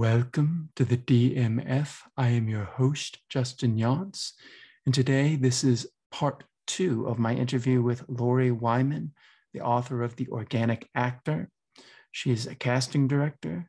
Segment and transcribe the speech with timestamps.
[0.00, 1.98] Welcome to the DMF.
[2.16, 4.32] I am your host, Justin Younts.
[4.86, 9.12] And today, this is part two of my interview with Lori Wyman,
[9.52, 11.50] the author of The Organic Actor.
[12.12, 13.68] She is a casting director.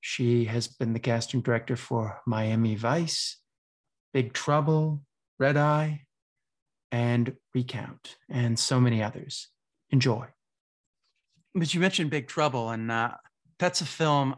[0.00, 3.36] She has been the casting director for Miami Vice,
[4.14, 5.02] Big Trouble,
[5.38, 6.06] Red Eye,
[6.90, 9.48] and Recount, and so many others.
[9.90, 10.28] Enjoy.
[11.54, 13.10] But you mentioned Big Trouble, and uh,
[13.62, 14.34] that's a film.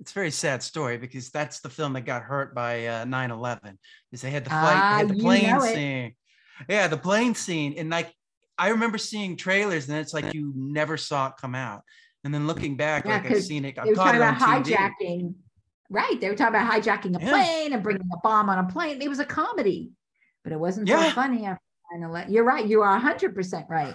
[0.00, 3.76] It's a very sad story because that's the film that got hurt by uh, 9/11.
[4.10, 6.14] Is they had the flight, Ah, had the you plane know scene.
[6.68, 8.12] Yeah, the plane scene, and like
[8.58, 11.82] I remember seeing trailers, and it's like you never saw it come out.
[12.24, 14.42] And then looking back, Yeah, like i've seen it, I've were caught talking it about
[14.42, 14.76] on TV.
[14.76, 15.34] hijacking.
[15.90, 16.20] Right.
[16.20, 17.30] They were talking about hijacking a Yeah.
[17.30, 19.00] plane and bringing a bomb on a plane.
[19.00, 19.92] It was a comedy,
[20.42, 22.32] but it wasn't so funny after 9/11.
[22.32, 22.66] You're right.
[22.66, 23.94] You are 100% right.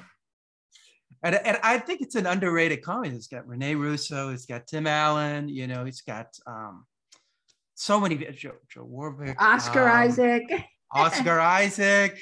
[1.22, 3.16] And, and I think it's an underrated comedy.
[3.16, 6.86] It's got Rene Russo, it's got Tim Allen, you know, it's got um,
[7.76, 10.44] so many Joe, Joe Warwick, Oscar um, Isaac,
[10.94, 12.22] Oscar Isaac,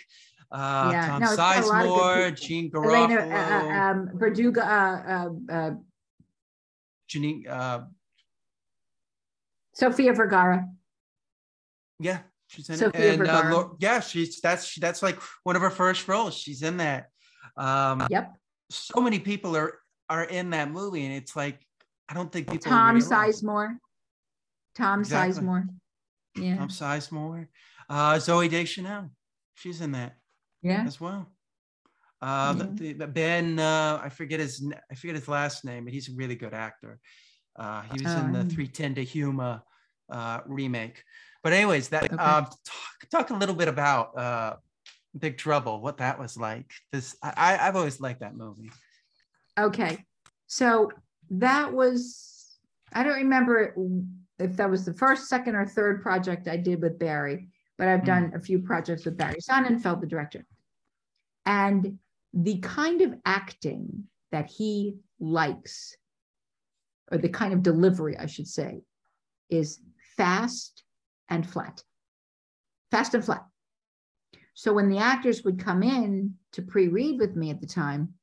[0.51, 2.47] uh, Yeah, Tom no, it's got a lot of good Sizemore, people.
[2.47, 5.71] Gene Elena uh, uh, um, Verduga, uh, uh, uh,
[7.09, 7.81] Janine, uh,
[9.73, 10.67] Sofia Vergara.
[11.99, 13.19] yeah, she's in Sofia it.
[13.19, 13.69] And uh, Vergara.
[13.79, 16.35] Yeah, she's that's that's like one of her first roles.
[16.35, 17.09] She's in that.
[17.57, 18.33] Um, Yep.
[18.69, 19.79] So many people are
[20.09, 21.59] are in that movie, and it's like
[22.09, 23.77] I don't think people Tom realize- Sizemore.
[24.75, 25.41] Tom Exactly.
[25.43, 25.67] Sizemore.
[26.35, 26.57] Yeah.
[26.57, 27.47] Tom Sizemore,
[27.89, 29.09] uh, Zooey Deschanel,
[29.55, 30.15] she's in that
[30.61, 30.83] Yeah.
[30.85, 31.33] as well.
[32.21, 35.93] Uh, the- the, the Ben, uh, I forget his, I forget his last name, but
[35.93, 36.99] he's a really good actor.
[37.55, 38.49] Uh, he was in the Um.
[38.49, 39.63] 310 to Yuma
[40.09, 41.03] uh, remake.
[41.43, 42.15] But anyways, that Okay.
[42.15, 44.55] um, talk, talk a little bit about uh,
[45.17, 46.71] Big Trouble, what that was like.
[46.91, 48.71] This I, I've always liked that movie.
[49.59, 50.05] Okay.
[50.47, 50.91] So
[51.31, 52.57] that was,
[52.93, 53.75] I don't remember
[54.39, 58.01] if that was the first, second, or third project I did with Barry, but I've
[58.01, 58.05] Mm.
[58.05, 60.45] done a few projects with Barry Sonnenfeld, the director.
[61.45, 61.99] And
[62.33, 65.95] the kind of acting that he likes,
[67.11, 68.81] or the kind of delivery, I should say,
[69.49, 69.79] is
[70.17, 70.83] fast
[71.29, 71.83] and flat.
[72.91, 73.45] Fast and flat.
[74.57, 78.15] So when the actors would come in to pre read with me at the time,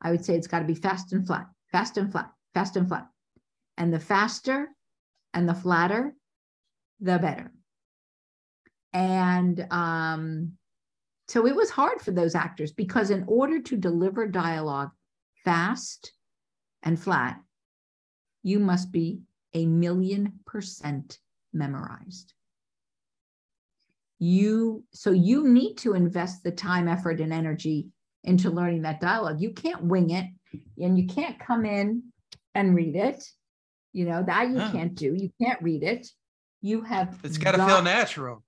[0.00, 2.88] I would say it's got to be fast and flat, fast and flat, fast and
[2.88, 3.06] flat.
[3.78, 4.70] And the faster
[5.32, 6.16] and the flatter,
[6.98, 7.52] the better.
[8.92, 10.54] And um,
[11.28, 14.90] so it was hard for those actors because, in order to deliver dialogue
[15.44, 16.14] fast
[16.82, 17.40] and flat,
[18.42, 19.20] you must be
[19.54, 21.20] a million percent
[21.52, 22.34] memorized.
[24.22, 27.88] You so you need to invest the time, effort, and energy
[28.22, 29.40] into learning that dialogue.
[29.40, 30.26] You can't wing it
[30.78, 32.04] and you can't come in
[32.54, 33.20] and read it.
[33.92, 35.12] You know, that you can't do.
[35.12, 36.06] You can't read it.
[36.60, 38.44] You have It's got to feel natural.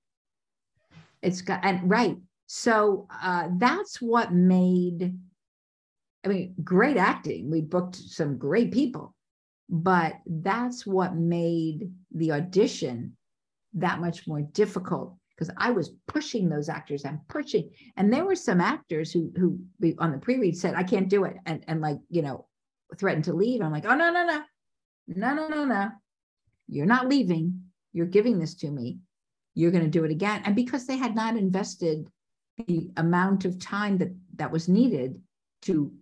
[1.23, 2.19] it's got and right.
[2.47, 5.12] So uh that's what made
[6.25, 7.51] I mean, great acting.
[7.51, 9.12] We booked some great people,
[9.69, 13.17] but that's what made the audition
[13.73, 17.71] that much more difficult because I was pushing those actors and pushing.
[17.97, 19.59] And there were some actors who who
[19.99, 21.37] on the pre-read said, I can't do it.
[21.47, 22.47] And and like, you know,
[22.99, 23.61] threatened to leave.
[23.61, 24.43] I'm like, oh no, no, no,
[25.09, 25.91] no, no, no, no.
[26.69, 27.65] You're not leaving.
[27.93, 28.99] You're giving this to me.
[29.55, 30.43] You're going to do it again.
[30.44, 32.09] And because they had not invested
[32.67, 35.21] the amount of time that that was needed
[35.62, 35.93] to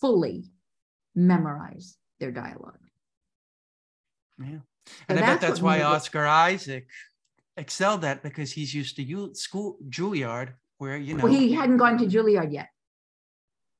[0.00, 0.44] fully
[1.14, 2.78] memorize their dialogue.
[4.38, 4.58] Yeah.
[4.86, 6.86] So And I bet that's that's why Oscar Isaac
[7.60, 11.24] excelled at because he's used to you school Juilliard, where you know.
[11.24, 12.68] Well, he hadn't gone to Juilliard yet.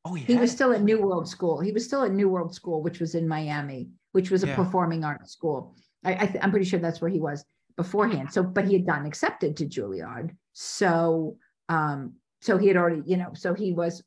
[0.04, 1.60] oh, He was still at New World School.
[1.60, 4.56] He was still at New World School, which was in Miami, which was a Yeah.
[4.56, 5.74] performing arts school.
[6.04, 7.44] I, I I'm pretty sure that's where he was
[7.76, 8.32] beforehand.
[8.32, 10.36] So, but he had gotten accepted to Juilliard.
[10.52, 11.36] So,
[11.68, 14.02] um, so he had already, you know, so he was,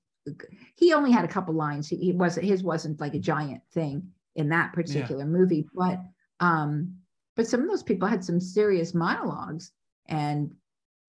[0.75, 1.87] he only had a couple lines.
[1.87, 5.99] He, he wasn't, his wasn't like a giant thing in that particular movie, but,
[6.39, 6.95] um,
[7.35, 9.71] but some of those people had some serious monologues
[10.07, 10.53] and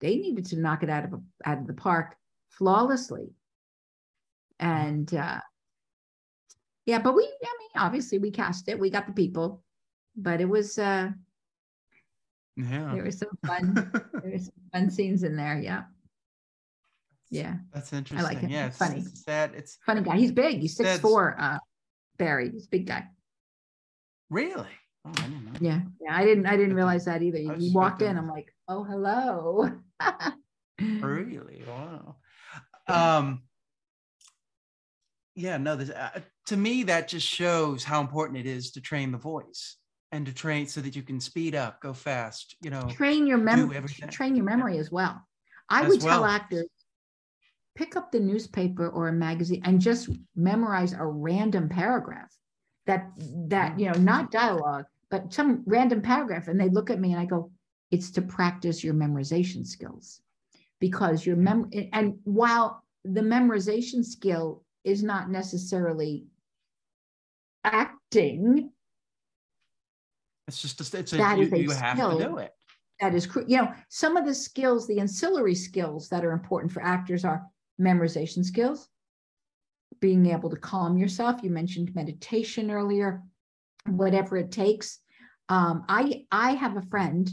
[0.00, 2.17] they needed to knock it out of, out of the park
[2.50, 3.29] flawlessly.
[4.59, 5.41] And, uh,
[6.87, 9.62] yeah, but we, I mean, obviously we cast it, we got the people,
[10.17, 11.11] but it was, uh,
[12.56, 12.94] Yeah.
[12.94, 13.75] there was some fun,
[14.23, 15.59] there was some fun scenes in there.
[15.59, 15.85] Yeah.
[17.31, 17.56] Yeah.
[17.73, 18.38] That's interesting.
[18.38, 18.50] him.
[18.50, 19.00] Yeah, He's it's funny.
[19.00, 19.53] It's sad.
[19.56, 20.17] It's Funny guy.
[20.17, 20.61] He's big.
[20.61, 21.59] He's six four, uh,
[22.17, 22.50] Barry.
[22.50, 23.05] He's a big guy.
[24.31, 24.69] really.
[25.04, 25.58] Oh, I didn't know.
[25.60, 25.80] Yeah.
[26.00, 26.16] Yeah.
[26.16, 27.38] I didn't, I didn't realize that either.
[27.38, 29.70] You walked in, I'm like, oh, hello.
[30.80, 31.62] Really?
[31.68, 32.16] Wow.
[32.88, 33.42] Um.
[35.36, 35.56] Yeah.
[35.56, 35.76] No.
[35.76, 39.76] This, uh, to me, that just shows how important it is to train the voice
[40.10, 42.82] and to train so that you can speed up, go fast, you know.
[42.88, 43.80] Train your memory,
[44.10, 45.24] train your memory as well.
[45.70, 46.22] I as would well.
[46.22, 46.66] tell actors
[47.74, 52.32] pick up the newspaper or a magazine and just memorize a random paragraph
[52.86, 53.10] that
[53.48, 54.84] that you know not dialogue
[55.14, 57.50] but some random paragraph and they look at me and i go
[57.93, 60.20] it's to practice your memorization skills
[60.81, 66.26] because your mem and while the memorization skill is not necessarily
[67.62, 68.70] acting
[70.49, 72.52] it's just a, it's a, that you, is a you have skill to do it
[73.00, 76.82] that is you know some of the skills the ancillary skills that are important for
[76.82, 77.46] actors are
[77.81, 78.88] memorization skills,
[80.00, 81.43] being able to calm yourself.
[81.43, 83.22] You mentioned meditation earlier,
[83.87, 85.00] whatever it takes.
[85.49, 87.31] Um, I I have a friend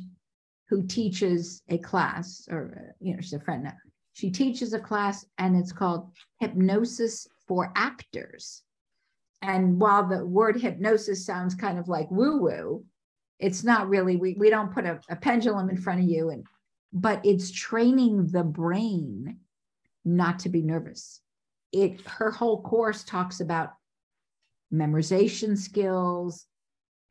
[0.70, 3.74] who teaches a class, or you know, she's a friend now.
[4.14, 8.64] She teaches a class, and it's called hypnosis for actors.
[9.42, 12.86] And while the word hypnosis sounds kind of like woo woo,
[13.40, 14.18] it's not really.
[14.18, 16.46] We we don't put a, a pendulum in front of you, and
[16.94, 19.40] but it's training the brain
[20.04, 21.22] not to be nervous.
[21.72, 23.74] It her whole course talks about
[24.74, 26.46] memorization skills,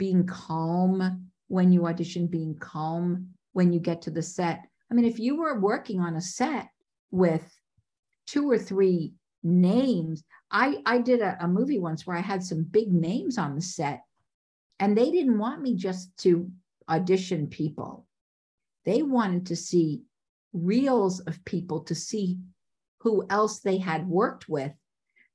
[0.00, 4.62] being calm when you audition, being calm when you get to the set.
[4.91, 6.69] I mean, if you were working on a set
[7.11, 7.44] with
[8.26, 9.12] two or three
[9.43, 13.55] names, I I did a, a movie once where I had some big names on
[13.55, 14.00] the set,
[14.79, 16.50] and they didn't want me just to
[16.88, 18.06] audition people.
[18.87, 20.05] They wanted to see
[20.55, 22.38] reels of people to see
[23.00, 24.73] who else they had worked with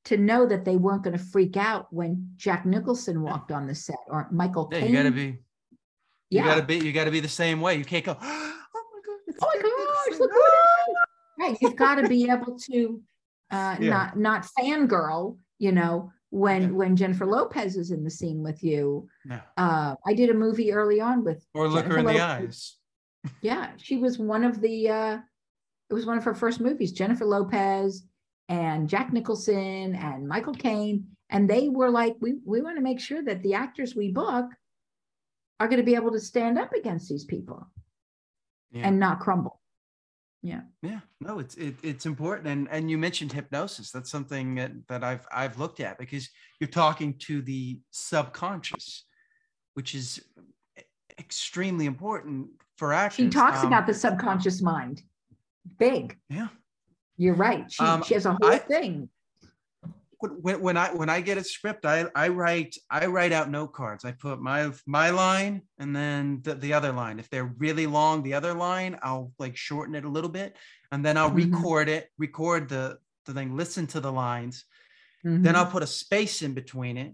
[0.05, 3.75] to know that they weren't going to freak out when Jack Nicholson walked on the
[3.75, 4.69] set or Michael.
[4.71, 4.89] Yeah, Caine.
[4.89, 5.21] you got to be.
[5.21, 5.37] You
[6.29, 6.45] yeah.
[6.45, 6.77] got to be.
[6.77, 7.75] You got to be the same way.
[7.75, 8.17] You can't go.
[8.77, 9.39] Oh my god!
[9.41, 10.19] Oh my gosh!
[10.19, 10.31] Look
[11.37, 13.01] Right, you've got to be able to
[13.51, 13.89] uh, yeah.
[13.89, 15.37] not not fangirl.
[15.59, 16.69] You know when yeah.
[16.69, 19.07] when Jennifer Lopez is in the scene with you.
[19.25, 19.41] Yeah.
[19.57, 21.45] Uh, I did a movie early on with.
[21.53, 22.19] Or look Jennifer her in Lopez.
[22.19, 22.75] the eyes.
[23.41, 24.89] Yeah, she was one of the.
[24.89, 25.17] Uh,
[25.89, 28.03] it was one of her first movies, Jennifer Lopez
[28.49, 31.07] and Jack Nicholson and Michael Caine.
[31.29, 34.45] And they were like, we, we want to make sure that the actors we book
[35.59, 37.67] are going to be able to stand up against these people
[38.71, 38.87] yeah.
[38.87, 39.59] and not crumble.
[40.43, 40.61] Yeah.
[40.83, 40.99] Yeah.
[41.19, 42.47] No, it's it, it's important.
[42.47, 43.89] And and you mentioned hypnosis.
[43.89, 49.05] That's something that, that I've I've looked at because you're talking to the subconscious,
[49.73, 50.23] which is
[51.17, 53.25] extremely important for actors.
[53.25, 55.01] She talks um, about the subconscious mind
[55.79, 56.15] big.
[56.29, 56.49] Yeah.
[57.17, 57.71] You're right.
[57.71, 59.09] She, um, she has a whole I, thing.
[60.19, 63.73] When, when I when I get a script, I, I write I write out note
[63.73, 64.05] cards.
[64.05, 67.19] I put my my line and then the, the other line.
[67.19, 70.55] If they're really long, the other line, I'll like shorten it a little bit
[70.91, 71.53] and then I'll mm-hmm.
[71.53, 74.63] record it, record the, the thing, listen to the lines.
[75.25, 75.43] Mm-hmm.
[75.43, 77.13] Then I'll put a space in between it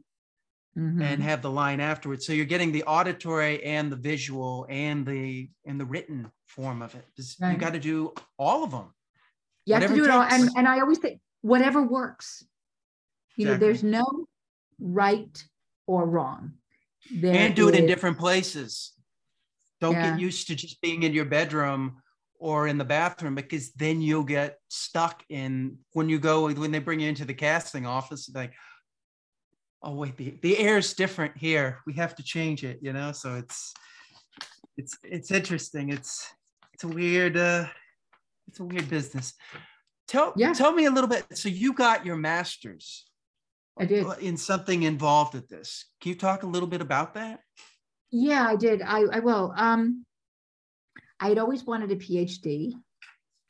[0.78, 1.02] mm-hmm.
[1.02, 2.26] and have the line afterwards.
[2.28, 6.94] So you're getting the auditory and the visual and the and the written form of
[6.96, 7.06] it.
[7.40, 7.54] Right.
[7.54, 8.94] You got to do all of them.
[9.66, 10.24] You have to do it, it all.
[10.24, 12.44] And, and I always say, whatever works.
[13.36, 13.46] You exactly.
[13.46, 14.26] know, there's no
[14.80, 15.44] right
[15.88, 16.54] or wrong.
[17.14, 18.94] There and do is, it in different places.
[19.80, 20.12] Don't yeah.
[20.12, 22.02] get used to just being in your bedroom
[22.42, 26.80] or in the bathroom because then you'll get stuck in when you go when they
[26.80, 28.52] bring you into the casting office like
[29.84, 33.12] oh wait the, the air is different here we have to change it you know
[33.12, 33.74] so it's
[34.76, 36.28] it's it's interesting it's
[36.74, 37.66] it's a weird uh
[38.48, 39.34] it's a weird business.
[40.08, 40.54] Tell yeah.
[40.54, 43.06] tell me a little bit so you got your masters
[43.80, 44.06] i did.
[44.20, 45.86] in something involved with this.
[46.02, 47.40] Can you talk a little bit about that?
[48.12, 48.82] Yeah i did.
[48.82, 50.06] I i will um
[51.20, 52.74] i had always wanted a phd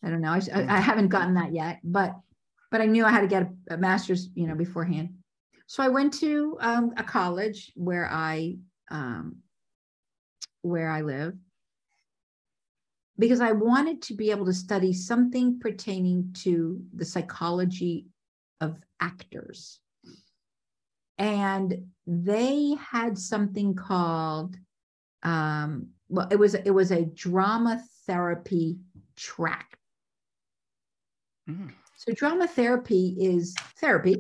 [0.04, 0.32] i don't know.
[0.32, 2.16] I, I haven't gotten that yet but
[2.70, 5.16] but i knew i had to get a, a master's you know beforehand.
[5.72, 8.58] So I went to um, a college where I
[8.92, 9.38] um,
[10.64, 11.34] where I live
[13.22, 18.08] because I wanted to be able to study something pertaining to the psychology
[18.60, 19.80] of actors.
[21.20, 24.58] And they had something called
[25.22, 28.80] um, well, it was it was a drama therapy
[29.16, 29.78] track.
[31.48, 31.74] Mm.
[31.98, 34.16] So drama therapy is therapy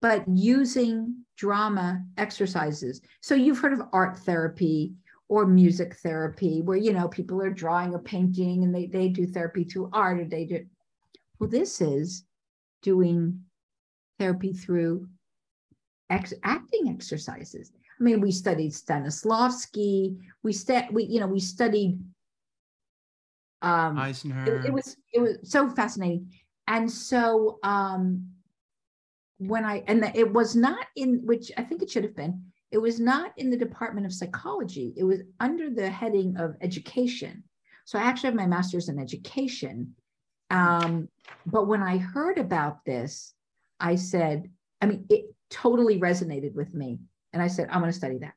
[0.00, 3.02] but using drama exercises.
[3.20, 4.94] So you've heard of art therapy
[5.28, 9.26] or music therapy, where you know people are drawing or painting and they, they do
[9.26, 10.64] therapy through art or they do
[11.38, 12.24] well, this is
[12.82, 13.40] doing
[14.18, 15.08] therapy through
[16.10, 17.72] ex- acting exercises.
[17.98, 20.16] I mean, we studied Stanislavski.
[20.42, 21.98] We st- we you know we studied
[23.62, 24.60] um, Eisenhower.
[24.60, 26.32] It, it was it was so fascinating,
[26.66, 28.28] and so um,
[29.38, 32.44] when I and it was not in which I think it should have been.
[32.70, 37.44] It was not in the Department of Psychology, it was under the heading of education.
[37.84, 39.94] So I actually have my master's in education.
[40.50, 41.08] Um,
[41.46, 43.34] but when I heard about this,
[43.78, 46.98] I said, I mean, it totally resonated with me.
[47.32, 48.34] And I said, I'm going to study that.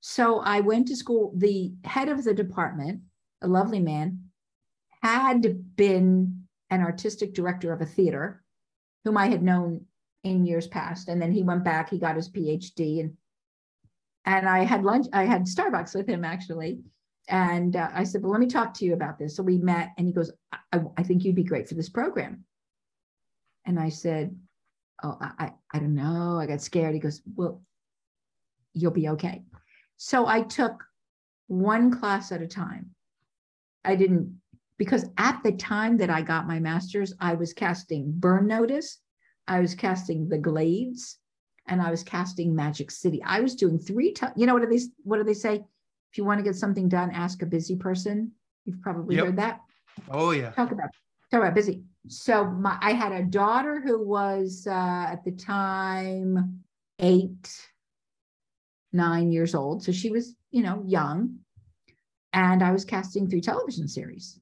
[0.00, 1.32] So I went to school.
[1.36, 3.02] The head of the department,
[3.42, 4.30] a lovely man,
[5.02, 8.42] had been an artistic director of a theater
[9.04, 9.86] whom I had known
[10.24, 11.08] in years past.
[11.08, 13.16] And then he went back, he got his PhD and
[14.26, 16.80] and I had lunch, I had Starbucks with him actually.
[17.28, 19.36] And uh, I said, well, let me talk to you about this.
[19.36, 20.30] So we met and he goes,
[20.72, 22.44] I, I think you'd be great for this program.
[23.64, 24.36] And I said,
[25.02, 26.38] oh, I, I don't know.
[26.38, 26.92] I got scared.
[26.92, 27.62] He goes, well,
[28.74, 29.42] you'll be okay.
[29.96, 30.84] So I took
[31.46, 32.90] one class at a time.
[33.84, 34.40] I didn't,
[34.76, 38.98] because at the time that I got my master's, I was casting Burn Notice,
[39.50, 41.18] I was casting The Glades,
[41.66, 43.20] and I was casting Magic City.
[43.24, 45.56] I was doing three, t- you know, what do they, what do they say?
[45.56, 48.30] If you want to get something done, ask a busy person.
[48.64, 49.24] You've probably yep.
[49.26, 49.60] heard that.
[50.08, 50.50] Oh yeah.
[50.52, 50.90] Talk about,
[51.30, 51.82] talk about busy.
[52.06, 56.62] So my, I had a daughter who was uh, at the time
[57.00, 57.68] eight,
[58.92, 59.82] nine years old.
[59.82, 61.38] So she was, you know, young.
[62.32, 64.38] And I was casting three television series.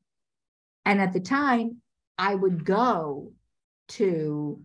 [0.84, 1.78] And at the time,
[2.18, 3.32] I would go
[3.88, 4.60] to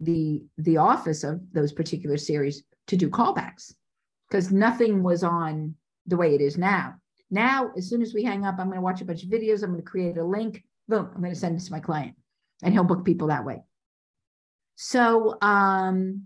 [0.00, 3.72] the the office of those particular series to do callbacks
[4.28, 5.74] because nothing was on
[6.06, 6.94] the way it is now.
[7.30, 9.62] Now, as soon as we hang up, I'm going to watch a bunch of videos.
[9.62, 10.62] I'm going to create a link.
[10.88, 12.14] Boom, I'm going to send it to my client
[12.62, 13.62] and he'll book people that way.
[14.76, 16.24] So, um,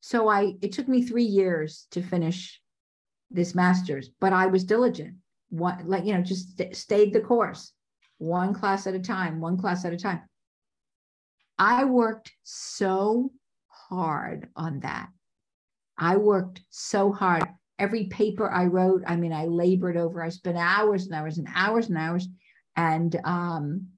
[0.00, 2.60] so I, it took me three years to finish
[3.30, 5.16] this master's, but I was diligent.
[5.50, 7.72] One, like, you know, just st- stayed the course,
[8.18, 10.22] one class at a time, one class at a time.
[11.58, 13.30] I worked so
[13.68, 15.08] hard on that.
[15.98, 17.44] I worked so hard.
[17.78, 20.22] Every paper I wrote, I mean, I labored over.
[20.22, 22.28] I spent hours and hours and hours and hours,
[22.76, 23.88] and um,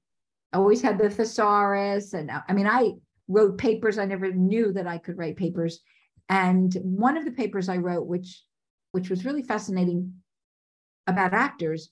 [0.53, 2.13] always had the thesaurus.
[2.13, 2.93] And I mean, I
[3.27, 3.97] wrote papers.
[3.97, 5.79] I never knew that I could write papers.
[6.29, 8.43] And one of the papers I wrote, which
[8.91, 10.13] which was really fascinating
[11.07, 11.89] about actors,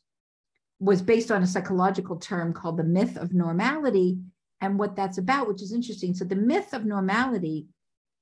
[0.79, 4.19] was based on a psychological term called the myth of normality
[4.63, 6.13] and what that's about, which is interesting.
[6.13, 7.67] So the myth of normality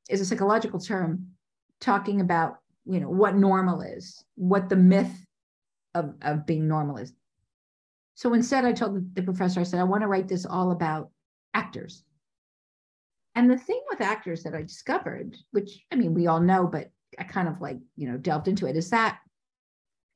[0.09, 1.27] is a psychological term
[1.79, 5.25] talking about you know what normal is, what the myth
[5.93, 7.13] of, of being normal is.
[8.15, 11.11] So instead, I told the professor, I said, I want to write this all about
[11.53, 12.03] actors.
[13.35, 16.89] And the thing with actors that I discovered, which I mean, we all know, but
[17.19, 19.19] I kind of like, you know, delved into it, is that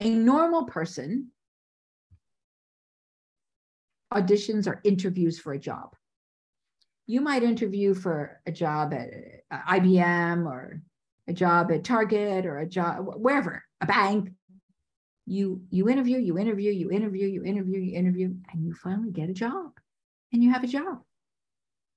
[0.01, 1.29] a normal person
[4.11, 5.95] auditions or interviews for a job.
[7.07, 9.09] You might interview for a job at
[9.51, 10.81] uh, IBM or
[11.27, 14.31] a job at Target or a job wherever, a bank.
[15.27, 19.29] You you interview, you interview, you interview, you interview, you interview, and you finally get
[19.29, 19.71] a job,
[20.31, 21.01] and you have a job,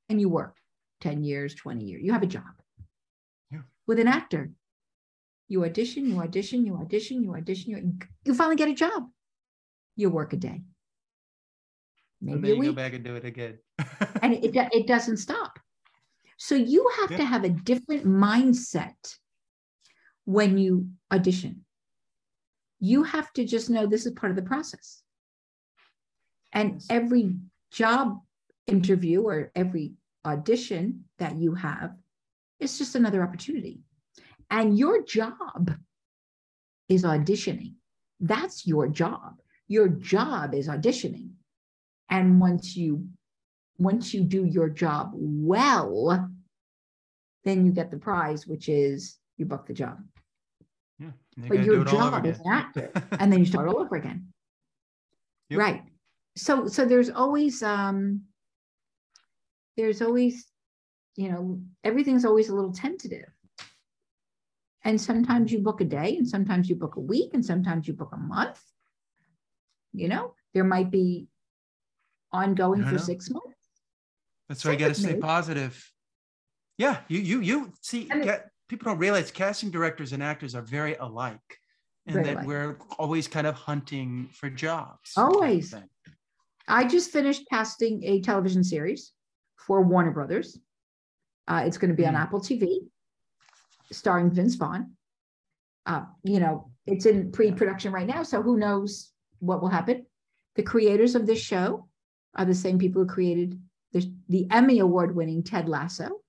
[0.08, 0.56] and you work.
[1.00, 2.02] 10 years, 20 years.
[2.02, 2.42] You have a job.
[3.50, 3.60] Yeah.
[3.86, 4.50] With an actor,
[5.48, 9.04] you audition, you audition, you audition, you audition, you, you finally get a job.
[9.96, 10.62] You work a day.
[12.20, 13.58] Maybe and then you go back and do it again.
[14.22, 15.58] and it, it doesn't stop.
[16.36, 17.16] So you have yeah.
[17.18, 19.16] to have a different mindset
[20.24, 21.64] when you audition.
[22.80, 25.02] You have to just know this is part of the process.
[26.52, 27.34] And every
[27.70, 28.20] job
[28.66, 29.94] interview or every
[30.24, 31.94] audition that you have
[32.60, 33.80] is just another opportunity.
[34.50, 35.72] And your job
[36.88, 37.74] is auditioning.
[38.20, 39.40] That's your job.
[39.66, 41.30] Your job is auditioning.
[42.10, 43.06] And once you
[43.78, 46.28] once you do your job well,
[47.44, 49.98] then you get the prize, which is you book the job.
[50.98, 54.26] Yeah, but your job is actor, and then you start all over again.
[55.50, 55.58] Yep.
[55.58, 55.82] Right.
[56.36, 58.22] So so there's always um
[59.76, 60.46] there's always,
[61.14, 63.30] you know, everything's always a little tentative.
[64.84, 67.94] And sometimes you book a day, and sometimes you book a week, and sometimes you
[67.94, 68.60] book a month.
[69.92, 71.28] You know, there might be
[72.32, 72.98] ongoing for know.
[72.98, 73.48] six months.
[74.48, 75.92] That's why you got to stay positive.
[76.78, 80.94] Yeah, you you you see, get, people don't realize casting directors and actors are very
[80.96, 81.40] alike,
[82.06, 82.46] and very that alike.
[82.46, 85.12] we're always kind of hunting for jobs.
[85.16, 85.74] Always.
[86.66, 89.12] I just finished casting a television series
[89.56, 90.58] for Warner Brothers.
[91.46, 92.08] Uh, it's going to be mm.
[92.08, 92.20] on hmm.
[92.20, 92.80] Apple TV,
[93.90, 94.92] starring Vince Vaughn.
[95.86, 100.04] Uh, you know, it's in pre-production right now, so who knows what will happen.
[100.56, 101.87] The creators of this show
[102.34, 103.60] are the same people who created
[103.92, 106.20] the, the Emmy Award-winning Ted Lasso.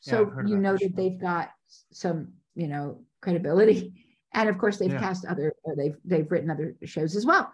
[0.00, 1.50] So yeah, you know that they've got
[1.92, 3.94] some, you know, credibility.
[4.34, 4.98] And of course, they've yeah.
[4.98, 7.52] cast other, or they've they've written other shows as well.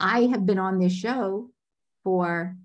[0.00, 1.50] I have been on this show
[2.02, 2.56] for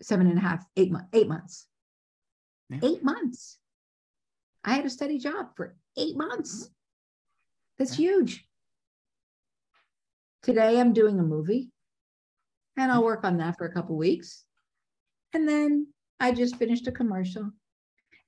[0.00, 1.66] seven and a half, eight months, eight months.
[2.70, 2.78] Yeah.
[2.82, 3.58] Eight months.
[4.64, 6.70] I had a steady job for eight months.
[7.78, 8.46] That's huge.
[10.44, 11.70] Today I'm doing a movie
[12.76, 14.44] and I'll work on that for a couple weeks.
[15.32, 15.86] And then
[16.20, 17.50] I just finished a commercial.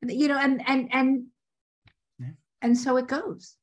[0.01, 1.27] And you know, and and and
[2.19, 2.29] yeah.
[2.63, 3.57] and so it goes.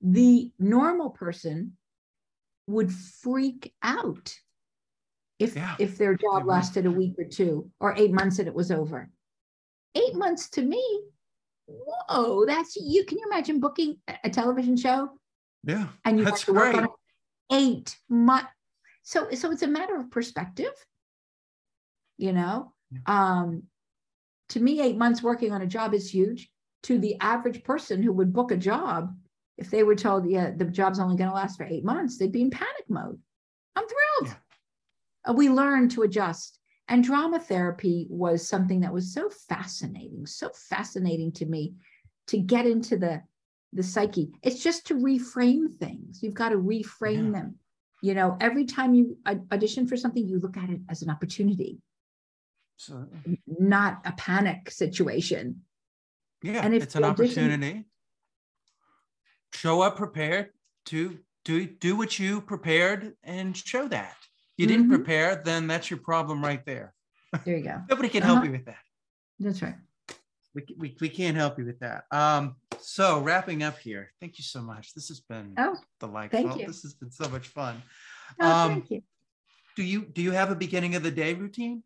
[0.00, 1.76] The normal person
[2.68, 4.32] would freak out
[5.40, 5.74] if yeah.
[5.80, 9.10] if their job lasted a week or two or eight months and it was over.
[9.96, 11.00] Eight months to me,
[11.66, 13.04] whoa, that's you.
[13.04, 15.10] Can you imagine booking a television show?
[15.64, 16.76] Yeah, and you have to work great.
[16.76, 16.90] on it
[17.54, 18.48] eight months.
[19.02, 20.72] So so it's a matter of perspective.
[22.18, 22.72] You know,
[23.06, 23.64] um,
[24.50, 26.50] to me, eight months working on a job is huge.
[26.84, 29.16] To the average person who would book a job,
[29.56, 32.30] if they were told, yeah, the job's only going to last for eight months, they'd
[32.30, 33.18] be in panic mode.
[33.74, 34.36] I'm thrilled.
[35.26, 35.30] Yeah.
[35.30, 36.58] Uh, we learn to adjust.
[36.88, 41.74] And drama therapy was something that was so fascinating, so fascinating to me
[42.26, 43.22] to get into the
[43.74, 44.30] the psyche.
[44.42, 46.22] It's just to reframe things.
[46.22, 47.40] You've got to reframe yeah.
[47.40, 47.54] them.
[48.02, 49.16] You know, every time you
[49.50, 51.78] audition for something, you look at it as an opportunity,
[52.76, 53.06] so
[53.46, 55.62] not a panic situation.
[56.42, 57.84] Yeah, and if it's an audition, opportunity.
[59.54, 60.50] Show up prepared
[60.86, 64.16] to do do what you prepared and show that
[64.56, 64.96] you didn't mm-hmm.
[64.96, 66.94] prepare, then that's your problem right there.
[67.44, 67.80] There you go.
[67.90, 68.34] Nobody can uh-huh.
[68.34, 68.78] help you with that.
[69.40, 69.74] That's right.
[70.54, 72.04] We, we, we can't help you with that.
[72.10, 74.94] Um, so wrapping up here, thank you so much.
[74.94, 76.42] This has been oh, delightful.
[76.42, 76.66] Thank you.
[76.66, 77.82] This has been so much fun.
[78.40, 79.02] Oh, um, thank you.
[79.76, 81.82] Do you do you have a beginning of the day routine?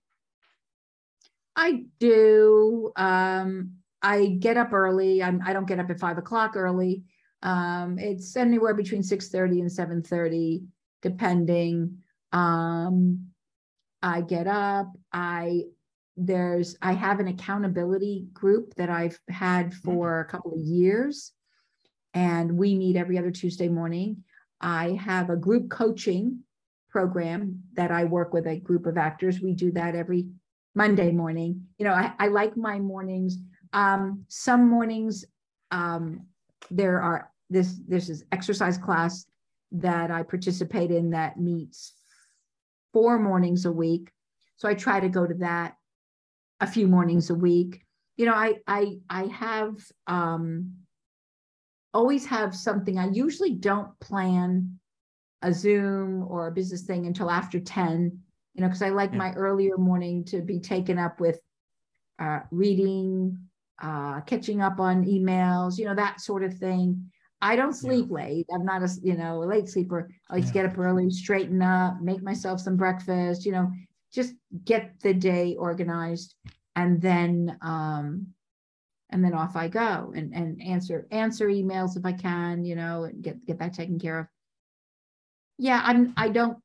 [1.56, 2.92] I do.
[2.96, 5.22] Um, I get up early.
[5.22, 7.04] I'm, I don't get up at five o'clock early.
[7.42, 10.64] Um, it's anywhere between six thirty and seven thirty,
[11.00, 11.98] depending.
[12.32, 13.28] Um,
[14.02, 15.64] I get up, I
[16.18, 19.84] there's I have an accountability group that I've had mm-hmm.
[19.84, 21.32] for a couple of years
[22.14, 24.24] and we meet every other Tuesday morning.
[24.60, 26.40] I have a group coaching
[26.90, 29.40] program that I work with a group of actors.
[29.40, 30.28] We do that every
[30.74, 31.66] Monday morning.
[31.78, 33.36] You know, I, I like my mornings.
[33.72, 35.24] Um, some mornings
[35.70, 36.26] um,
[36.70, 39.26] there are this this is exercise class
[39.72, 41.92] that I participate in that meets
[42.92, 44.10] four mornings a week.
[44.56, 45.76] So I try to go to that
[46.60, 47.82] a few mornings a week.
[48.16, 50.72] You know, I I I have um
[51.94, 52.98] always have something.
[52.98, 54.78] I usually don't plan
[55.42, 58.18] a Zoom or a business thing until after 10,
[58.54, 59.18] you know, because I like yeah.
[59.18, 61.40] my earlier morning to be taken up with
[62.18, 63.38] uh, reading,
[63.80, 67.10] uh, catching up on emails, you know, that sort of thing.
[67.40, 68.14] I don't sleep yeah.
[68.14, 68.46] late.
[68.52, 70.10] I'm not a you know a late sleeper.
[70.28, 70.48] I like yeah.
[70.48, 73.46] to get up early, straighten up, make myself some breakfast.
[73.46, 73.72] You know,
[74.12, 76.34] just get the day organized,
[76.76, 78.28] and then um,
[79.10, 82.64] and then off I go and and answer answer emails if I can.
[82.64, 84.26] You know, and get get that taken care of.
[85.58, 86.14] Yeah, I'm.
[86.16, 86.58] I don't.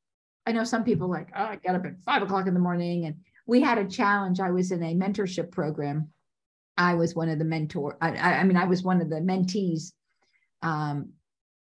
[0.46, 3.06] I know some people like, oh, I get up at five o'clock in the morning,
[3.06, 3.16] and
[3.48, 4.40] we had a challenge.
[4.40, 6.10] I was in a mentorship program.
[6.78, 7.98] I was one of the mentor.
[8.02, 9.92] I, I mean, I was one of the mentees
[10.64, 11.10] um,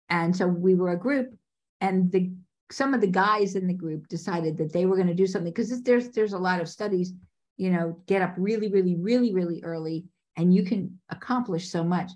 [0.10, 1.36] and so we were a group,
[1.82, 2.32] and the
[2.72, 5.52] some of the guys in the group decided that they were going to do something
[5.52, 7.14] because there's there's a lot of studies,
[7.58, 12.12] you know, get up really, really, really, really early, and you can accomplish so much.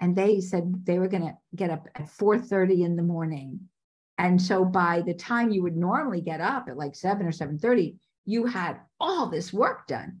[0.00, 3.60] And they said they were going to get up at 4:30 in the morning.
[4.16, 7.96] And so by the time you would normally get up at like 7 or 7:30,
[8.24, 10.20] you had all this work done.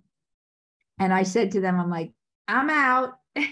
[0.98, 2.12] And I said to them, I'm like,
[2.46, 3.14] I'm out.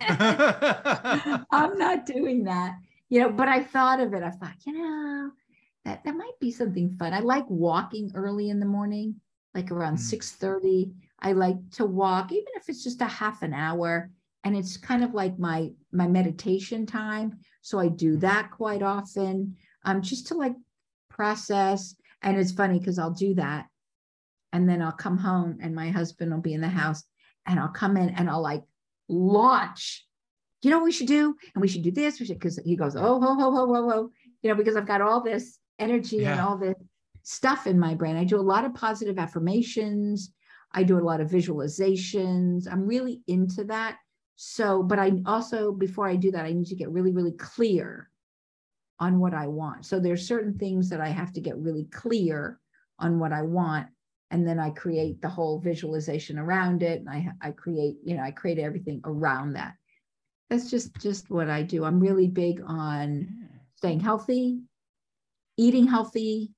[0.00, 2.76] I'm not doing that.
[3.08, 4.22] You know, but I thought of it.
[4.22, 5.30] I thought, you know,
[5.84, 7.12] that, that might be something fun.
[7.12, 9.16] I like walking early in the morning,
[9.54, 10.00] like around mm.
[10.00, 10.92] 6 30.
[11.20, 14.10] I like to walk, even if it's just a half an hour.
[14.44, 17.38] And it's kind of like my my meditation time.
[17.60, 18.20] So I do mm.
[18.20, 19.56] that quite often.
[19.84, 20.54] Um, just to like
[21.10, 21.94] process.
[22.22, 23.66] And it's funny because I'll do that.
[24.52, 27.02] And then I'll come home and my husband will be in the house
[27.46, 28.62] and I'll come in and I'll like
[29.08, 30.06] launch.
[30.62, 31.34] You know what we should do?
[31.54, 32.20] And we should do this.
[32.20, 34.10] We should, because he goes, oh, ho, ho, ho, ho, ho,
[34.42, 36.32] you know, because I've got all this energy yeah.
[36.32, 36.76] and all this
[37.22, 38.16] stuff in my brain.
[38.16, 40.32] I do a lot of positive affirmations.
[40.72, 42.66] I do a lot of visualizations.
[42.70, 43.98] I'm really into that.
[44.36, 48.08] So, but I also, before I do that, I need to get really, really clear
[48.98, 49.84] on what I want.
[49.84, 52.58] So there's certain things that I have to get really clear
[52.98, 53.86] on what I want.
[54.32, 57.00] and then I create the whole visualization around it.
[57.00, 59.74] And I, I create, you know, I create everything around that.
[60.48, 61.84] That's just just what I do.
[61.84, 64.62] I'm really big on staying healthy,
[65.62, 66.50] eating healthy,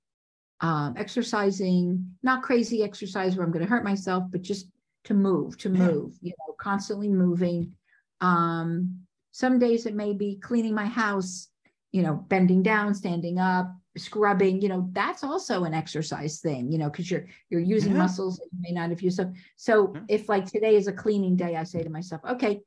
[0.61, 4.69] um, exercising, not crazy exercise where I'm going to hurt myself, but just
[5.05, 7.73] to move, to move, you know, constantly moving.
[8.21, 9.01] Um,
[9.33, 11.49] some days it may be cleaning my house,
[11.93, 16.79] you know, bending down, standing up, scrubbing, you know, that's also an exercise thing, you
[16.79, 17.99] know, because you're you're using yeah.
[17.99, 19.17] muscles that you may not have used.
[19.17, 20.01] So, so yeah.
[20.09, 22.61] if like today is a cleaning day, I say to myself, okay,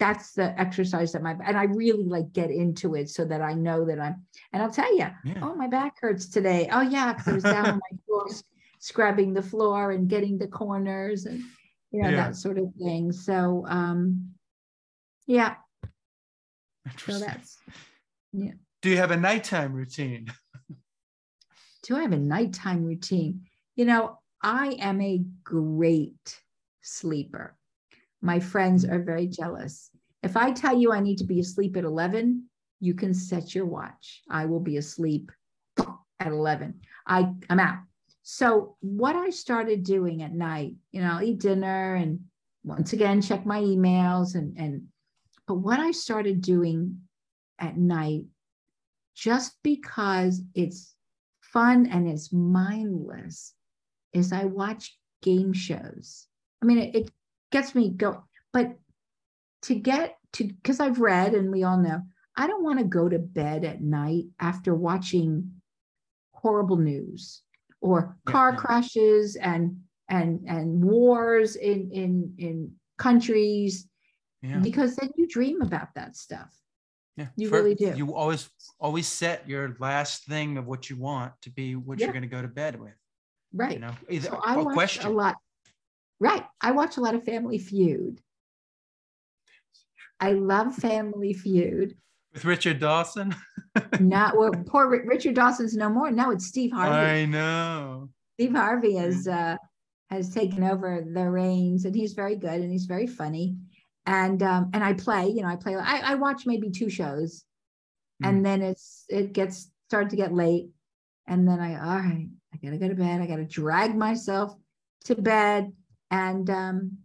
[0.00, 3.54] that's the exercise that my and I really like get into it so that I
[3.54, 5.38] know that I'm and I'll tell you, yeah.
[5.42, 6.68] oh my back hurts today.
[6.72, 8.26] Oh yeah, because I was down on my floor
[8.78, 11.42] scrubbing the floor and getting the corners and
[11.90, 13.12] you know that sort of thing.
[13.12, 14.30] So um
[15.26, 15.54] yeah.
[17.06, 17.58] So that's
[18.32, 18.52] yeah.
[18.82, 20.26] Do you have a nighttime routine?
[21.84, 23.42] Do I have a nighttime routine?
[23.76, 26.40] You know, I am a great
[26.82, 27.56] sleeper.
[28.24, 29.90] My friends are very jealous.
[30.22, 32.44] If I tell you I need to be asleep at 11,
[32.80, 34.22] you can set your watch.
[34.30, 35.30] I will be asleep
[35.78, 36.80] at 11.
[37.06, 37.80] I, I'm out.
[38.22, 42.20] So, what I started doing at night, you know, I'll eat dinner and
[42.64, 44.84] once again check my emails and and
[45.46, 47.02] but what I started doing
[47.58, 48.24] at night
[49.14, 50.94] just because it's
[51.42, 53.52] fun and it's mindless
[54.14, 56.26] is I watch game shows.
[56.62, 57.10] I mean, it, it
[57.54, 58.76] gets me go, but
[59.62, 62.02] to get to, because I've read and we all know,
[62.36, 65.52] I don't want to go to bed at night after watching
[66.32, 67.42] horrible news
[67.80, 68.56] or car yeah.
[68.56, 69.76] crashes and
[70.08, 73.88] and and wars in in in countries
[74.42, 74.58] yeah.
[74.58, 76.52] because then you dream about that stuff
[77.16, 77.92] yeah, you For, really do.
[77.96, 82.06] You always always set your last thing of what you want to be what yeah.
[82.06, 82.94] you're going to go to bed with.
[83.52, 83.74] Right.
[83.74, 85.06] You know, either so I watch question.
[85.06, 85.36] a lot.
[86.24, 86.44] Right.
[86.60, 88.20] I watch a lot of Family Feud.
[90.20, 91.96] I love Family Feud.
[92.32, 93.34] With Richard Dawson.
[94.00, 96.10] Not well, poor Richard Dawson's no more.
[96.10, 96.96] No, it's Steve Harvey.
[96.96, 98.08] I know.
[98.34, 99.56] Steve Harvey has uh,
[100.10, 103.56] has taken over the reins, and he's very good and he's very funny
[104.06, 105.74] and um, and I play, you know, I play.
[105.76, 107.44] I, I watch maybe two shows,
[108.22, 108.28] mm.
[108.28, 110.68] and then it's it gets started to get late,
[111.26, 113.20] and then I all right, I gotta go to bed.
[113.20, 114.54] I gotta drag myself
[115.06, 115.72] to bed,
[116.10, 116.98] and um,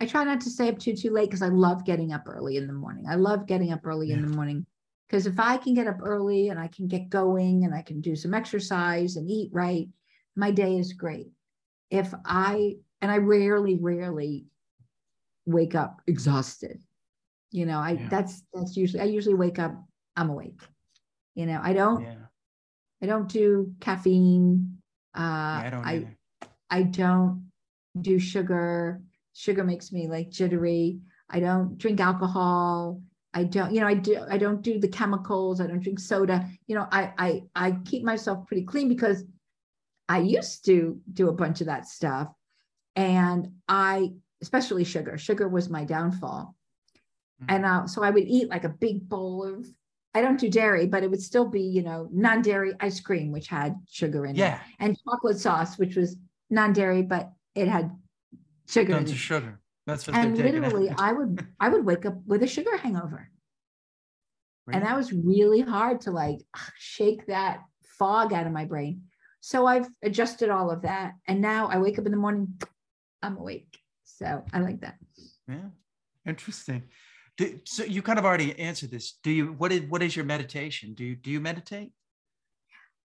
[0.00, 2.56] I try not to stay up too too late because I love getting up early
[2.56, 3.06] in the morning.
[3.08, 4.16] I love getting up early yeah.
[4.16, 4.66] in the morning
[5.08, 8.00] because if I can get up early and I can get going and I can
[8.00, 9.88] do some exercise and eat right,
[10.34, 11.28] my day is great.
[11.90, 14.46] If I and I rarely, rarely
[15.46, 16.80] wake up exhausted.
[17.50, 18.08] You know, I yeah.
[18.08, 19.74] that's that's usually I usually wake up
[20.16, 20.60] I'm awake.
[21.34, 22.14] You know, I don't yeah.
[23.02, 24.78] I don't do caffeine.
[25.14, 26.06] Uh yeah, I don't I,
[26.70, 27.51] I don't
[28.00, 29.00] do sugar.
[29.34, 30.98] Sugar makes me like jittery.
[31.28, 33.00] I don't drink alcohol.
[33.34, 35.60] I don't, you know, I do I don't do the chemicals.
[35.60, 36.46] I don't drink soda.
[36.66, 39.24] You know, I I I keep myself pretty clean because
[40.08, 42.28] I used to do a bunch of that stuff.
[42.94, 45.16] And I especially sugar.
[45.16, 46.54] Sugar was my downfall.
[47.42, 47.54] Mm-hmm.
[47.54, 49.66] And uh, so I would eat like a big bowl of,
[50.14, 53.32] I don't do dairy, but it would still be, you know, non dairy ice cream,
[53.32, 54.56] which had sugar in yeah.
[54.56, 56.16] it, and chocolate sauce, which was
[56.50, 57.90] non dairy, but it had
[58.68, 58.94] sugar.
[58.94, 59.60] Tons of sugar.
[59.86, 63.28] That's what and literally, I would I would wake up with a sugar hangover,
[64.66, 64.76] really?
[64.78, 66.38] and that was really hard to like
[66.78, 67.60] shake that
[67.98, 69.02] fog out of my brain.
[69.40, 72.60] So I've adjusted all of that, and now I wake up in the morning,
[73.22, 73.76] I'm awake.
[74.04, 74.98] So I like that.
[75.48, 75.70] Yeah,
[76.24, 76.84] interesting.
[77.36, 79.18] Do, so you kind of already answered this.
[79.24, 79.46] Do you?
[79.54, 80.94] What is what is your meditation?
[80.94, 81.90] Do you do you meditate?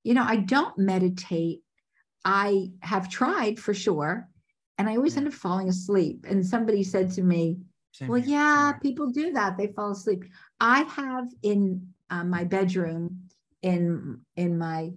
[0.04, 1.62] You know, I don't meditate.
[2.24, 4.28] I have tried for sure,
[4.78, 6.26] and I always end up falling asleep.
[6.28, 7.58] And somebody said to me,
[7.92, 8.32] Same "Well, here.
[8.32, 9.58] yeah, people do that.
[9.58, 10.24] They fall asleep."
[10.60, 13.30] I have in uh, my bedroom,
[13.62, 14.92] in in my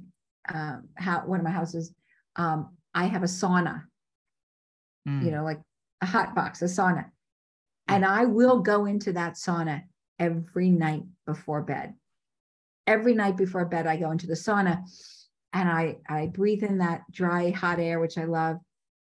[0.48, 1.92] uh, how one of my houses,
[2.36, 3.84] um, I have a sauna.
[5.08, 5.24] Mm.
[5.24, 5.60] You know, like
[6.00, 7.06] a hot box, a sauna.
[7.88, 9.82] And I will go into that sauna
[10.18, 11.94] every night before bed.
[12.86, 14.84] Every night before bed, I go into the sauna
[15.52, 18.58] and I, I breathe in that dry, hot air, which I love.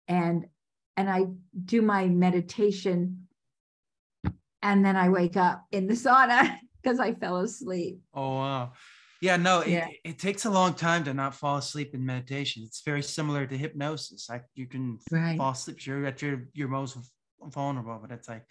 [0.08, 0.46] And
[0.96, 1.26] and I
[1.64, 3.26] do my meditation.
[4.62, 8.00] And then I wake up in the sauna because I fell asleep.
[8.14, 8.72] Oh wow.
[9.20, 9.86] Yeah, no, yeah.
[9.86, 12.64] It, it takes a long time to not fall asleep in meditation.
[12.66, 14.28] It's very similar to hypnosis.
[14.28, 15.38] Like you can right.
[15.38, 16.98] fall asleep, you're at your your most
[17.40, 18.44] vulnerable, but it's like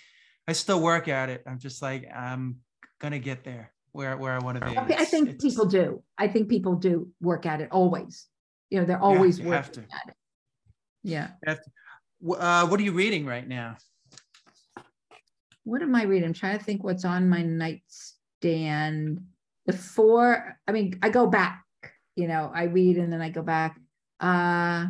[0.48, 1.44] I still work at it.
[1.46, 2.58] I'm just like I'm
[3.00, 4.78] gonna get there where where I want to be.
[4.78, 6.04] I think it's, people do.
[6.18, 8.28] I think people do work at it always.
[8.70, 10.16] You know, they're always yeah, working at it.
[11.04, 11.32] Yeah.
[12.30, 13.78] Uh, what are you reading right now?
[15.64, 16.28] What am I reading?
[16.30, 19.22] I'm trying to think what's on my nightstand.
[19.66, 21.64] The four, I mean, I go back,
[22.16, 23.80] you know, I read and then I go back.
[24.20, 24.88] Uh,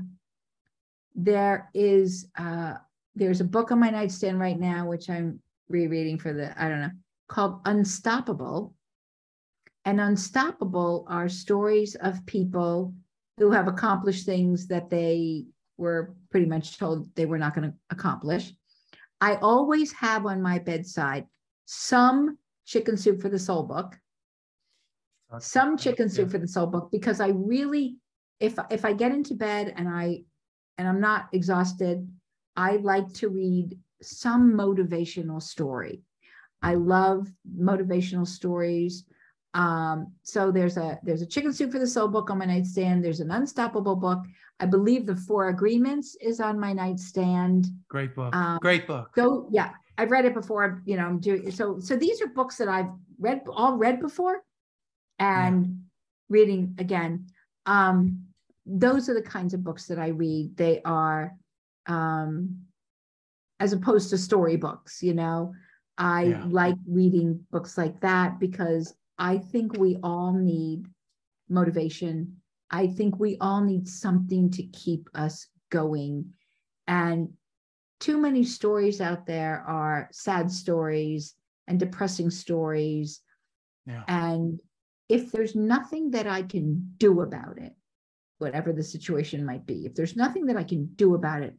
[1.16, 2.76] there is uh,
[3.16, 6.82] there's a book on my nightstand right now, which I'm rereading for the, I don't
[6.82, 6.92] know,
[7.28, 8.74] called Unstoppable.
[9.84, 12.94] And Unstoppable are stories of people
[13.38, 15.46] who have accomplished things that they
[15.82, 18.54] were pretty much told they were not going to accomplish.
[19.20, 21.26] I always have on my bedside
[21.66, 23.98] some chicken soup for the soul book,
[25.40, 27.98] some chicken soup for the soul book, because I really,
[28.40, 30.24] if if I get into bed and I
[30.78, 32.08] and I'm not exhausted,
[32.56, 36.04] I like to read some motivational story.
[36.62, 37.28] I love
[37.60, 39.06] motivational stories.
[39.54, 43.04] Um, so there's a there's a chicken soup for the soul book on my nightstand.
[43.04, 44.20] There's an unstoppable book.
[44.62, 47.66] I believe the Four Agreements is on my nightstand.
[47.90, 48.36] Great book.
[48.36, 49.12] Um, Great book.
[49.16, 50.84] So yeah, I've read it before.
[50.86, 51.80] You know, I'm doing so.
[51.80, 54.44] So these are books that I've read all read before,
[55.18, 55.72] and yeah.
[56.30, 57.28] reading again.
[57.66, 58.26] Um,
[58.68, 60.56] those are the kinds of books that I read.
[60.56, 61.36] They are,
[61.88, 62.62] um,
[63.60, 65.02] as opposed to storybooks.
[65.02, 65.54] You know,
[65.98, 66.44] I yeah.
[66.48, 70.86] like reading books like that because I think we all need
[71.50, 72.41] motivation.
[72.72, 76.32] I think we all need something to keep us going.
[76.88, 77.34] And
[78.00, 81.36] too many stories out there are sad stories
[81.68, 83.22] and depressing stories.
[83.86, 84.04] Yeah.
[84.08, 84.60] And
[85.10, 87.74] if there's nothing that I can do about it,
[88.40, 91.54] whatever the situation might be, if there's nothing that I can do about it,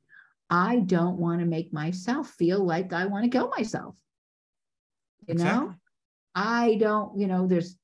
[0.51, 3.97] I don't want to make myself feel like I want to kill myself.
[5.27, 5.69] You exactly.
[5.69, 5.75] know?
[6.35, 7.77] I don't, you know, there's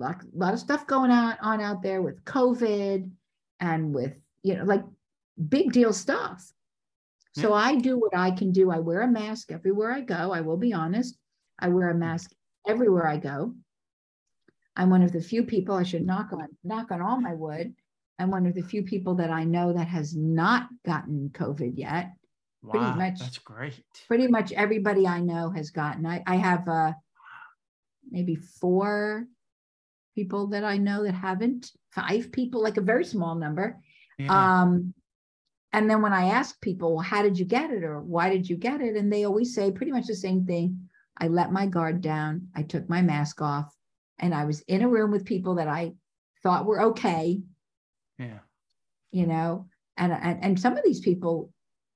[0.00, 3.10] a lot, lot of stuff going on, on out there with COVID
[3.60, 4.82] and with, you know, like
[5.48, 6.50] big deal stuff.
[7.34, 7.54] So hmm.
[7.54, 8.70] I do what I can do.
[8.70, 10.32] I wear a mask everywhere I go.
[10.32, 11.16] I will be honest.
[11.58, 12.32] I wear a mask
[12.66, 13.54] everywhere I go.
[14.76, 17.74] I'm one of the few people I should knock on knock on all my wood.
[18.18, 22.12] I'm one of the few people that I know that has not gotten COVID yet.
[22.62, 23.82] Wow, pretty much that's great.
[24.06, 26.06] Pretty much everybody I know has gotten.
[26.06, 26.92] I, I have uh
[28.10, 29.26] maybe four
[30.14, 33.78] people that I know that haven't, five people, like a very small number.
[34.18, 34.62] Yeah.
[34.62, 34.94] Um,
[35.72, 38.48] and then when I ask people, well, how did you get it or why did
[38.48, 38.96] you get it?
[38.96, 40.88] And they always say pretty much the same thing.
[41.16, 43.74] I let my guard down, I took my mask off,
[44.18, 45.92] and I was in a room with people that I
[46.42, 47.40] thought were okay.
[48.18, 48.38] Yeah.
[49.12, 51.52] You know, and and, and some of these people,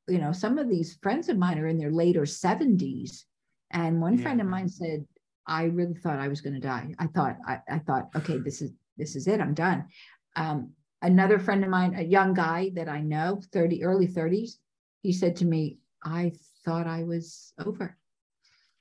[0.08, 3.24] you know, some of these friends of mine are in their later 70s.
[3.70, 4.22] And one yeah.
[4.22, 5.06] friend of mine said,
[5.46, 6.94] I really thought I was going to die.
[6.98, 9.40] I thought, I, I, thought, okay, this is, this is it.
[9.40, 9.86] I'm done.
[10.36, 10.70] Um,
[11.02, 14.52] another friend of mine, a young guy that I know, 30, early 30s,
[15.02, 16.32] he said to me, I
[16.64, 17.96] thought I was over.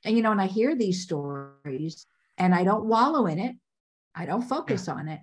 [0.05, 2.05] And, you know, and I hear these stories
[2.37, 3.55] and I don't wallow in it.
[4.15, 4.93] I don't focus yeah.
[4.93, 5.19] on it,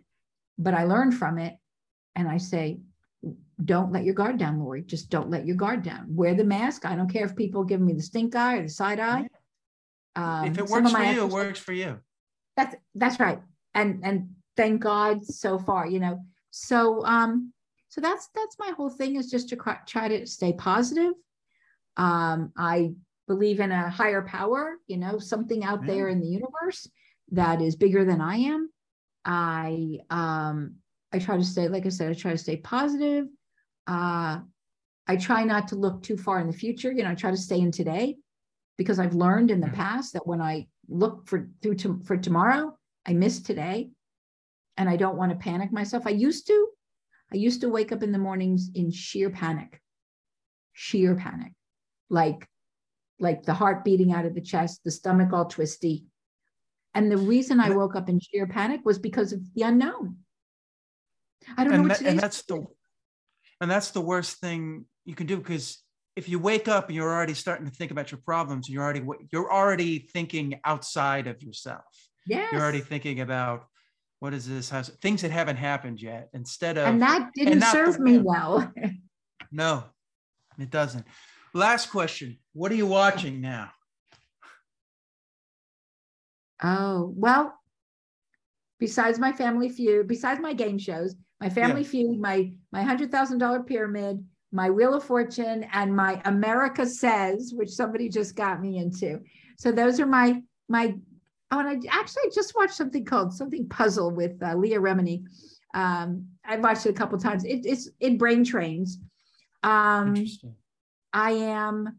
[0.59, 1.57] but I learn from it.
[2.17, 2.81] And I say,
[3.65, 4.83] don't let your guard down, Lori.
[4.83, 6.07] Just don't let your guard down.
[6.09, 6.87] Wear the mask.
[6.87, 9.27] I don't care if people give me the stink eye or the side eye.
[10.17, 11.99] Um, if it works for you, it works for you.
[12.57, 13.41] That's that's right.
[13.75, 16.25] And and thank God so far, you know.
[16.51, 17.53] So um,
[17.89, 21.13] so that's that's my whole thing is just to try to stay positive.
[21.97, 22.93] Um, I
[23.27, 25.87] believe in a higher power, you know, something out yeah.
[25.87, 26.89] there in the universe
[27.33, 28.71] that is bigger than I am.
[29.25, 30.77] I um
[31.13, 33.27] I try to stay, like I said, I try to stay positive.
[33.87, 34.41] Uh,
[35.07, 36.93] I try not to look too far in the future.
[36.93, 38.17] You know, I try to stay in today
[38.81, 39.75] because I've learned in the mm.
[39.75, 43.91] past that when I look for through to, for tomorrow, I miss today
[44.79, 46.07] and I don't want to panic myself.
[46.07, 46.69] I used to,
[47.31, 49.83] I used to wake up in the mornings in sheer panic,
[50.73, 51.53] sheer panic,
[52.09, 52.49] like,
[53.19, 56.07] like the heart beating out of the chest, the stomach all twisty.
[56.95, 60.17] And the reason I woke up in sheer panic was because of the unknown.
[61.59, 62.65] I don't and know what that, and that's the
[63.61, 65.83] and that's the worst thing you can do because
[66.17, 69.03] if you wake up and you're already starting to think about your problems you're already
[69.33, 71.85] you're already thinking outside of yourself.
[72.27, 73.67] Yeah you're already thinking about
[74.19, 74.69] what is this?
[74.69, 78.73] Has things that haven't happened yet instead of and that didn't and serve me well.
[79.53, 79.85] No
[80.59, 81.07] it doesn't.
[81.55, 83.71] Last question what are you watching now?
[86.63, 87.55] Oh well
[88.79, 91.89] besides my family feud besides my game shows my family yeah.
[91.89, 97.53] feud my my hundred thousand dollar pyramid my Wheel of Fortune, and my America Says,
[97.55, 99.21] which somebody just got me into.
[99.59, 100.95] So those are my my.
[101.53, 105.25] Oh, and I actually just watched something called something Puzzle with uh, Leah Remini.
[105.75, 107.45] Um, I've watched it a couple times.
[107.45, 108.99] It, it's it brain trains.
[109.63, 110.55] Um, Interesting.
[111.13, 111.99] I am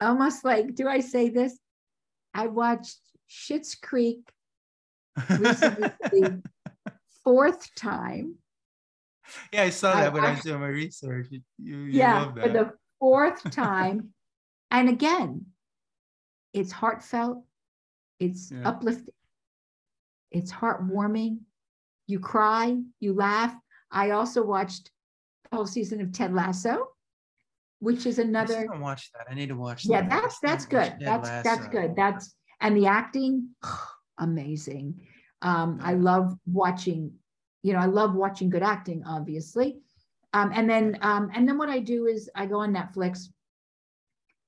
[0.00, 1.58] almost like, do I say this?
[2.34, 4.20] I watched Schitt's Creek
[5.38, 6.42] recently the
[7.24, 8.36] fourth time.
[9.52, 11.28] yeah, I saw I that when I was doing my research.
[11.30, 14.10] You, you yeah, for the fourth time.
[14.70, 15.46] and again,
[16.52, 17.44] it's heartfelt,
[18.18, 18.68] it's Yeah.
[18.68, 19.14] uplifting,
[20.30, 21.38] it's heartwarming.
[22.06, 23.54] You cry, you laugh.
[23.90, 24.90] I also watched
[25.50, 26.88] the whole season of Ted Lasso,
[27.78, 28.54] which is I another.
[28.54, 29.26] still haven't watched that.
[29.30, 30.12] I need to watch Yeah, that.
[30.12, 30.94] I that's that's good.
[31.00, 31.94] That's that's good.
[31.96, 33.50] That's and the acting,
[34.18, 35.06] amazing.
[35.42, 37.12] Um, I love watching,
[37.62, 39.78] you know, I love watching good acting, obviously.
[40.32, 43.28] Um, and then um, and then what I do is I go on Netflix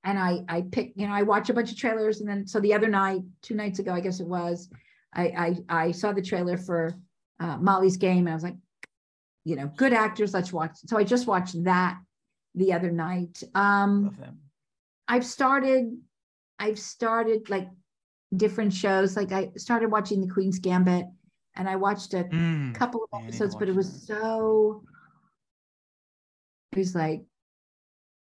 [0.04, 2.60] and I I pick, you know, I watch a bunch of trailers and then so
[2.60, 4.68] the other night, two nights ago, I guess it was,
[5.14, 6.94] I I, I saw the trailer for
[7.40, 8.56] uh, Molly's Game and I was like,
[9.44, 10.76] you know, good actors, let's watch.
[10.86, 11.98] So I just watched that
[12.54, 13.42] the other night.
[13.54, 14.16] Um.
[15.08, 15.98] I've started,
[16.58, 17.68] I've started like
[18.34, 19.16] different shows.
[19.16, 21.06] Like I started watching The Queen's Gambit,
[21.56, 22.74] and I watched a Mm.
[22.74, 24.14] couple of Yeah, I need to episodes, but it was that.
[24.16, 24.84] so,
[26.72, 27.22] it was like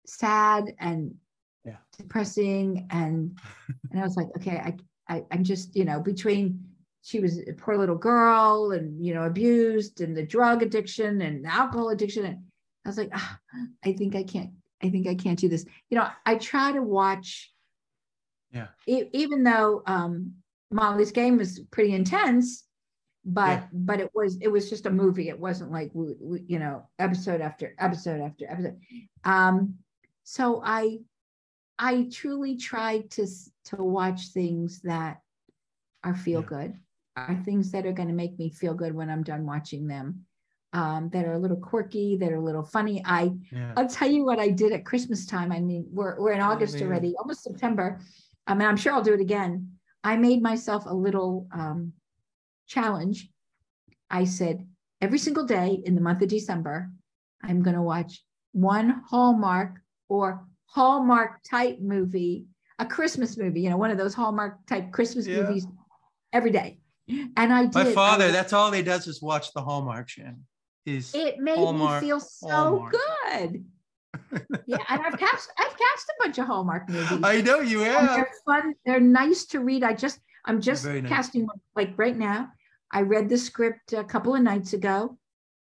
[0.05, 1.15] sad and
[1.63, 1.77] Yeah.
[1.97, 3.37] depressing, and
[3.91, 6.67] and I was like, okay, I, I I'm just you know between
[7.03, 11.45] she was a poor little girl and you know abused and the drug addiction and
[11.47, 12.43] alcohol addiction and
[12.85, 13.39] I was like, ah,
[13.85, 15.65] I think I can't, I think I can't do this.
[15.89, 17.51] You know, I try to watch.
[18.51, 18.67] Yeah.
[18.87, 20.33] E- even though um,
[20.71, 22.65] Molly's game was pretty intense,
[23.23, 23.67] but Yeah.
[23.71, 25.29] but it was it was just a movie.
[25.29, 28.79] It wasn't like we, we, you know episode after episode after episode.
[29.23, 29.75] Um,
[30.23, 30.99] so I
[31.77, 33.27] I truly try to
[33.65, 35.21] to watch things that
[36.03, 36.47] are feel Yeah.
[36.47, 36.79] good,
[37.15, 40.25] are things that are going to make me feel good when I'm done watching them
[40.73, 43.03] um, that are a little quirky, that are a little funny.
[43.05, 43.73] I Yeah.
[43.77, 45.51] I'll tell you what I did at Christmas time.
[45.51, 47.99] I mean, we're we're in August already, almost September.
[48.47, 49.77] I mean, I'm sure I'll do it again.
[50.03, 51.93] I made myself a little um,
[52.71, 53.29] challenge.
[54.09, 54.65] I said
[55.01, 56.89] every single day in the month of December,
[57.43, 59.79] I'm going to watch one Hallmark
[60.09, 62.45] or Hallmark type movie,
[62.79, 65.41] a Christmas movie, you know, one of those Hallmark type Christmas Yeah.
[65.41, 65.67] movies
[66.33, 66.79] every day.
[67.09, 67.75] And I did.
[67.75, 70.39] My father, that's all he does is watch the Hallmark channel.
[70.85, 72.95] Is it made Hallmark, me feel so Hallmark.
[72.95, 73.65] good.
[74.65, 77.19] yeah, and I've cast I've cast a bunch of Hallmark movies.
[77.23, 78.15] I know you and have.
[78.15, 78.73] they're fun.
[78.85, 79.83] They're nice to read.
[79.83, 81.05] I just I'm just nice.
[81.07, 82.49] casting one like right now.
[82.91, 85.17] I read the script a couple of nights ago.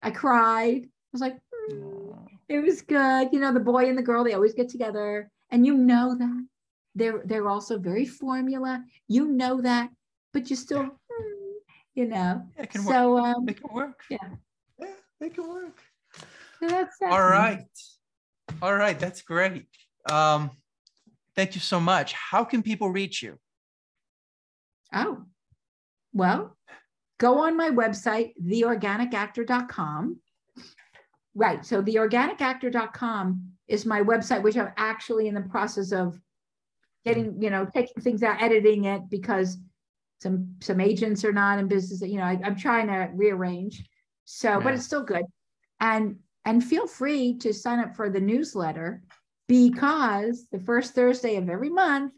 [0.02, 0.82] I cried.
[0.84, 2.16] I was like, "Hmm, Aw.
[2.48, 3.28] it was good.
[3.32, 6.46] You know, the boy and the girl they always get together, and you know that
[6.94, 8.84] they're they're also very formula.
[9.08, 9.90] You know that,
[10.32, 11.52] but you still, hmm,
[11.94, 12.42] you know.
[12.56, 12.94] It can work.
[12.94, 14.00] So um, Make it work.
[14.10, 14.18] yeah.
[14.80, 14.86] Yeah,
[15.20, 15.78] make it work.
[16.58, 17.12] so that's that.
[17.12, 17.66] All right.
[18.60, 18.98] All right.
[18.98, 19.66] That's great.
[20.10, 20.50] Um,
[21.36, 22.12] thank you so much.
[22.14, 23.38] How can people reach you?
[24.92, 25.22] Oh,
[26.12, 26.56] well,
[27.22, 30.18] go on my website, theorganicactor.com.
[31.36, 31.64] Right.
[31.64, 36.18] So, theorganicactor.com is my website, which I'm actually in the process of
[37.06, 37.42] getting, mm.
[37.42, 39.56] you know, taking things out, editing it because
[40.20, 42.02] some some agents are not in business.
[42.02, 43.84] You know, I, I'm trying to rearrange.
[44.24, 45.24] So, but it's still good.
[45.80, 49.02] And and feel free to sign up for the newsletter
[49.46, 52.12] because the first Thursday of every month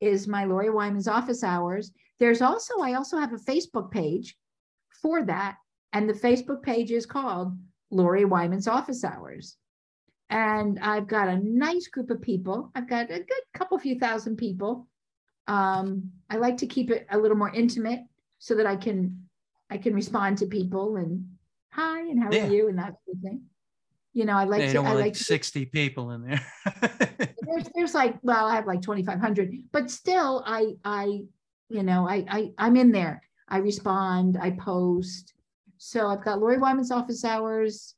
[0.00, 1.92] is my Lori Wyman's office hours.
[2.20, 4.36] There's also, I also have a Facebook page
[5.02, 5.56] for that.
[5.92, 7.56] And the Facebook page is called
[7.90, 9.56] Lori Wyman's office hours.
[10.28, 12.70] And I've got a nice group of people.
[12.74, 14.86] I've got a good couple few thousand people.
[15.48, 18.02] Um, I like to keep it a little more intimate
[18.38, 19.26] so that I can
[19.70, 21.26] I can respond to people and
[21.72, 22.46] hi and how Yeah.
[22.46, 23.42] are you and that sort of thing.
[24.12, 26.46] You know, I like you to I like like to 60 people in there.
[27.42, 31.20] there's there's like well i have like 2500 but still i i
[31.70, 33.22] you know I, I i'm in there.
[33.48, 35.34] I respond i post.
[35.78, 37.94] So i've got lori wyman's office hours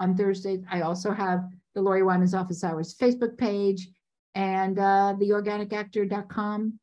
[0.00, 1.44] on thursdays i also have
[1.74, 3.88] the lori wyman's office hours facebook page
[4.34, 6.78] and uh theorganicactor.com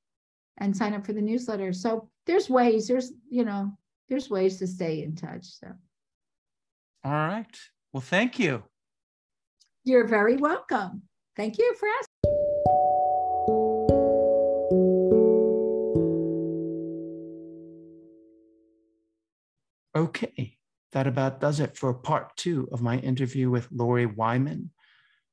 [0.62, 1.74] and sign up for the newsletter.
[1.74, 3.72] So there's ways there's you know
[4.08, 5.68] there's ways to stay in touch so.
[7.04, 7.60] All right.
[7.92, 8.64] Well, thank you.
[9.84, 11.02] you're very welcome.
[11.36, 12.41] Thank you for asking
[19.96, 20.58] Okay,
[20.94, 24.72] that about does it for part two of my interview with Lori Wyman.